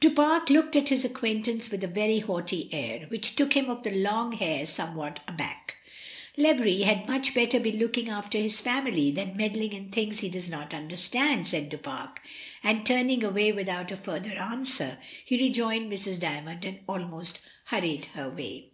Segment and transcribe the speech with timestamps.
[0.00, 3.84] Du Pare looked at his acquaintance with a very haughty air, which took him of
[3.84, 5.76] the long hair some what aback.
[6.36, 10.50] "Lebris had much better be looking after his family than meddling in things he does
[10.50, 12.10] not under stand," said Du Pare,
[12.64, 16.18] and turning away without a further answer he rejoined Mrs.
[16.18, 18.70] Dymond and almost hurried her away.